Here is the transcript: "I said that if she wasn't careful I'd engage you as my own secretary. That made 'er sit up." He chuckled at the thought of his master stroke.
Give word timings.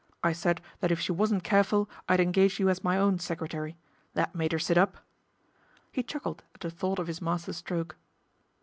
"I 0.23 0.33
said 0.33 0.61
that 0.79 0.89
if 0.91 0.99
she 0.99 1.11
wasn't 1.11 1.43
careful 1.43 1.87
I'd 2.09 2.19
engage 2.19 2.59
you 2.59 2.69
as 2.69 2.83
my 2.83 2.97
own 2.97 3.19
secretary. 3.19 3.77
That 4.15 4.33
made 4.33 4.51
'er 4.51 4.57
sit 4.57 4.75
up." 4.75 4.97
He 5.91 6.01
chuckled 6.01 6.41
at 6.55 6.61
the 6.61 6.71
thought 6.71 6.97
of 6.97 7.05
his 7.05 7.21
master 7.21 7.53
stroke. 7.53 7.95